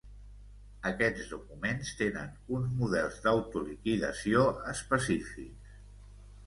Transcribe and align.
Aquests 0.91 1.27
documents 1.33 1.91
tenen 1.99 2.33
uns 2.61 2.73
models 2.81 3.21
d'autoliquidació 3.27 4.51
específics. 4.75 5.79